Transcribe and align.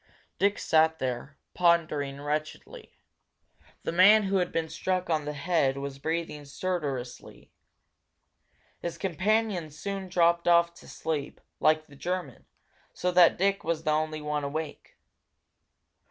Dick 0.39 0.57
sat 0.57 0.97
there, 0.97 1.37
pondering 1.53 2.19
wretchedly. 2.19 2.91
The 3.83 3.91
man 3.91 4.23
who 4.23 4.37
had 4.37 4.51
been 4.51 4.67
struck 4.67 5.11
on 5.11 5.25
the 5.25 5.33
head 5.33 5.77
was 5.77 5.99
breathing 5.99 6.43
stertorously. 6.43 7.51
His 8.79 8.97
companion 8.97 9.69
soon 9.69 10.09
dropped 10.09 10.47
off 10.47 10.73
to 10.73 10.87
sleep, 10.87 11.39
like 11.59 11.85
the 11.85 11.95
German, 11.95 12.47
so 12.95 13.11
that 13.11 13.37
Dick 13.37 13.63
was 13.63 13.83
the 13.83 13.91
only 13.91 14.21
one 14.23 14.43
awake. 14.43 14.95